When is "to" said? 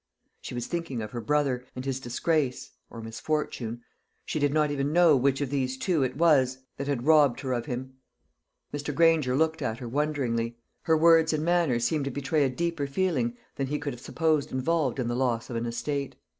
12.05-12.09